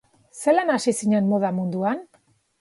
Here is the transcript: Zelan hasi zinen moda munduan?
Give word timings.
Zelan 0.43 0.71
hasi 0.75 0.93
zinen 1.01 1.29
moda 1.35 1.53
munduan? 1.59 2.03